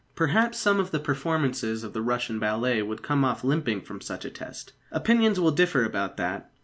Perhaps 0.15 0.57
some 0.57 0.79
of 0.79 0.89
the 0.89 0.97
performances 0.99 1.83
of 1.83 1.93
the 1.93 2.01
Russian 2.01 2.39
ballet 2.39 2.81
would 2.81 3.03
come 3.03 3.23
off 3.23 3.43
limping 3.43 3.81
from 3.81 4.01
such 4.01 4.25
a 4.25 4.31
test. 4.31 4.73
Opinions 4.91 5.39
will 5.39 5.51
differ 5.51 5.83
about 5.85 6.17
that. 6.17 6.49